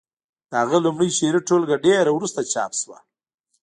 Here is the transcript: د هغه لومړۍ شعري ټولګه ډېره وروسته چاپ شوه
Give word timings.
د 0.49 0.51
هغه 0.61 0.77
لومړۍ 0.85 1.09
شعري 1.17 1.41
ټولګه 1.47 1.75
ډېره 1.85 2.11
وروسته 2.13 2.49
چاپ 2.53 2.71
شوه 2.81 2.97